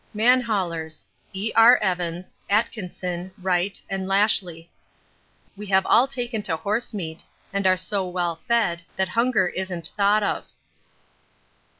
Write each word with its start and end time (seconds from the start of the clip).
Man 0.15 0.41
haulers: 0.41 1.05
E. 1.31 1.51
R. 1.55 1.77
Evans, 1.77 2.33
Atkinson, 2.49 3.31
Wright, 3.37 3.79
and 3.87 4.07
Lashly. 4.07 4.67
We 5.55 5.67
have 5.67 5.85
all 5.85 6.07
taken 6.07 6.41
to 6.41 6.57
horse 6.57 6.91
meat 6.91 7.23
and 7.53 7.67
are 7.67 7.77
so 7.77 8.07
well 8.07 8.35
fed 8.35 8.81
that 8.95 9.09
hunger 9.09 9.49
isn't 9.49 9.91
thought 9.95 10.23
of. 10.23 10.49